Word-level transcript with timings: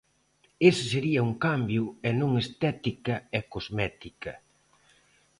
Ese 0.69 0.83
sería 0.93 1.25
un 1.29 1.33
cambio 1.45 1.83
e 2.09 2.11
non 2.19 2.31
estética 2.43 3.15
e 3.37 3.39
cosmética. 3.53 4.33